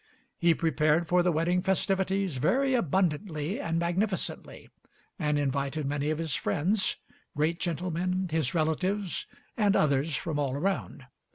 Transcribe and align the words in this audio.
He 0.39 0.55
prepared 0.55 1.07
for 1.07 1.21
the 1.21 1.31
wedding 1.31 1.61
festivities 1.61 2.37
very 2.37 2.73
abundantly 2.73 3.59
and 3.61 3.77
magnificently, 3.77 4.67
and 5.19 5.37
invited 5.37 5.85
many 5.85 6.09
of 6.09 6.17
his 6.17 6.33
friends, 6.33 6.95
great 7.37 7.59
gentlemen, 7.59 8.27
his 8.31 8.55
relatives 8.55 9.27
and 9.55 9.75
others 9.75 10.15
from 10.15 10.39
all 10.39 10.53
around. 10.55 11.05